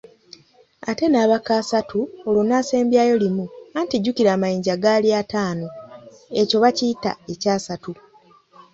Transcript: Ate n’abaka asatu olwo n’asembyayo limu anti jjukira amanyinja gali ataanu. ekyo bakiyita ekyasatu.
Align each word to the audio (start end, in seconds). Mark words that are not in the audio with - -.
Ate 0.89 1.05
n’abaka 1.09 1.51
asatu 1.61 1.99
olwo 2.27 2.41
n’asembyayo 2.47 3.15
limu 3.23 3.45
anti 3.77 3.95
jjukira 3.99 4.29
amanyinja 4.35 4.75
gali 4.83 5.09
ataanu. 5.21 5.67
ekyo 6.41 6.57
bakiyita 6.63 7.11
ekyasatu. 7.33 7.91